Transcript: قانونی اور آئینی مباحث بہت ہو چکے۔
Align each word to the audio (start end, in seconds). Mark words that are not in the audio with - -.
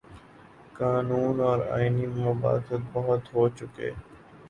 قانونی 0.77 1.41
اور 1.41 1.59
آئینی 1.75 2.05
مباحث 2.17 2.67
بہت 2.93 3.33
ہو 3.33 3.43
چکے۔ 3.57 3.89